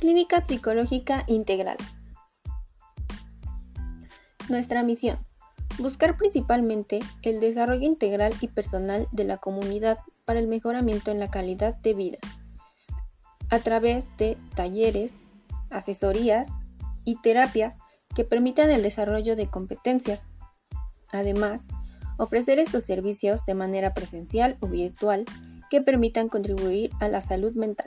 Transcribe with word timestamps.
Clínica 0.00 0.42
Psicológica 0.46 1.24
Integral. 1.26 1.76
Nuestra 4.48 4.82
misión. 4.82 5.18
Buscar 5.78 6.16
principalmente 6.16 7.00
el 7.20 7.38
desarrollo 7.38 7.86
integral 7.86 8.32
y 8.40 8.48
personal 8.48 9.08
de 9.12 9.24
la 9.24 9.36
comunidad 9.36 9.98
para 10.24 10.40
el 10.40 10.48
mejoramiento 10.48 11.10
en 11.10 11.20
la 11.20 11.30
calidad 11.30 11.74
de 11.76 11.92
vida, 11.92 12.18
a 13.50 13.58
través 13.58 14.16
de 14.16 14.38
talleres, 14.54 15.12
asesorías 15.68 16.48
y 17.04 17.20
terapia 17.20 17.76
que 18.14 18.24
permitan 18.24 18.70
el 18.70 18.82
desarrollo 18.82 19.36
de 19.36 19.48
competencias. 19.48 20.20
Además, 21.12 21.64
ofrecer 22.16 22.58
estos 22.58 22.84
servicios 22.84 23.44
de 23.44 23.52
manera 23.52 23.92
presencial 23.92 24.56
o 24.60 24.66
virtual 24.66 25.26
que 25.68 25.82
permitan 25.82 26.28
contribuir 26.28 26.90
a 27.00 27.08
la 27.08 27.20
salud 27.20 27.52
mental. 27.52 27.86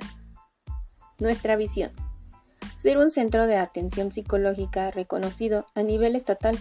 Nuestra 1.20 1.56
visión. 1.56 1.92
Ser 2.84 2.98
un 2.98 3.12
centro 3.12 3.48
de 3.48 3.56
atención 3.56 4.12
psicológica 4.12 4.92
reconocido 4.92 5.66
a 5.74 5.84
nivel 5.84 6.18
estatal, 6.18 6.60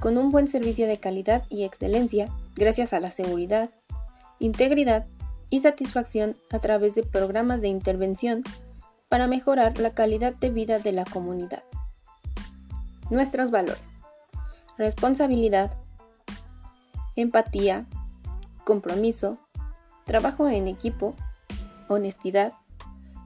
con 0.00 0.18
un 0.18 0.32
buen 0.32 0.48
servicio 0.48 0.88
de 0.88 0.96
calidad 0.96 1.44
y 1.50 1.62
excelencia 1.62 2.28
gracias 2.56 2.92
a 2.92 2.98
la 2.98 3.12
seguridad, 3.12 3.70
integridad 4.40 5.06
y 5.50 5.60
satisfacción 5.60 6.36
a 6.50 6.58
través 6.58 6.96
de 6.96 7.04
programas 7.04 7.60
de 7.60 7.68
intervención 7.68 8.42
para 9.08 9.28
mejorar 9.28 9.78
la 9.78 9.90
calidad 9.90 10.34
de 10.34 10.50
vida 10.50 10.80
de 10.80 10.90
la 10.90 11.04
comunidad. 11.04 11.62
Nuestros 13.08 13.52
valores. 13.52 13.84
Responsabilidad, 14.78 15.78
empatía, 17.14 17.86
compromiso, 18.64 19.38
trabajo 20.06 20.48
en 20.48 20.66
equipo, 20.66 21.14
honestidad, 21.86 22.52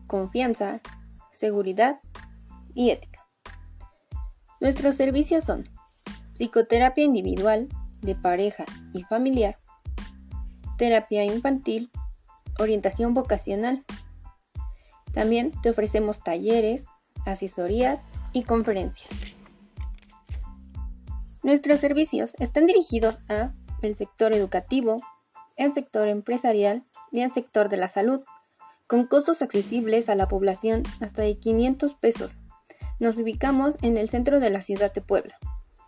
confianza, 0.07 0.83
seguridad 1.33 1.99
y 2.77 2.91
ética. 2.91 3.27
Nuestros 4.61 4.95
servicios 4.95 5.43
son 5.45 5.65
psicoterapia 6.35 7.05
individual, 7.05 7.69
de 8.03 8.15
pareja 8.15 8.65
y 8.93 9.03
familiar, 9.03 9.59
terapia 10.79 11.25
infantil, 11.25 11.91
orientación 12.59 13.15
vocacional. 13.15 13.85
También 15.13 15.53
te 15.63 15.71
ofrecemos 15.71 16.21
talleres, 16.23 16.85
asesorías 17.25 18.03
y 18.33 18.45
conferencias. 18.45 19.37
Nuestros 21.43 21.81
servicios 21.81 22.33
están 22.39 22.67
dirigidos 22.67 23.19
a 23.29 23.53
el 23.83 23.97
sector 23.97 24.35
educativo, 24.35 24.97
el 25.57 25.73
sector 25.73 26.09
empresarial 26.09 26.85
y 27.13 27.21
el 27.21 27.33
sector 27.33 27.69
de 27.69 27.79
la 27.79 27.89
salud, 27.89 28.23
con 28.87 29.07
costos 29.07 29.43
accesibles 29.43 30.09
a 30.09 30.15
la 30.15 30.29
población 30.29 30.83
hasta 31.01 31.23
de 31.23 31.37
500 31.37 31.95
pesos. 31.95 32.39
Nos 32.99 33.17
ubicamos 33.17 33.77
en 33.83 33.97
el 33.97 34.09
centro 34.09 34.41
de 34.41 34.51
la 34.51 34.61
ciudad 34.61 34.93
de 34.93 35.01
Puebla. 35.01 35.37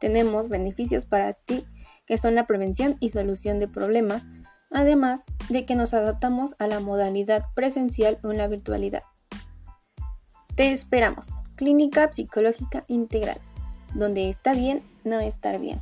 Tenemos 0.01 0.49
beneficios 0.49 1.05
para 1.05 1.33
ti 1.33 1.65
que 2.07 2.19
son 2.19 2.35
la 2.35 2.47
prevención 2.47 2.97
y 3.01 3.11
solución 3.11 3.59
de 3.59 3.69
problemas, 3.69 4.23
además 4.71 5.21
de 5.49 5.67
que 5.67 5.75
nos 5.75 5.93
adaptamos 5.95 6.55
a 6.59 6.67
la 6.67 6.81
modalidad 6.81 7.45
presencial 7.55 8.19
o 8.23 8.31
en 8.31 8.39
la 8.39 8.49
virtualidad. 8.49 9.03
Te 10.55 10.73
esperamos. 10.73 11.27
Clínica 11.57 12.13
Psicológica 12.13 12.85
Integral, 12.87 13.41
donde 13.95 14.29
está 14.29 14.55
bien 14.55 14.83
no 15.05 15.19
estar 15.21 15.59
bien. 15.59 15.81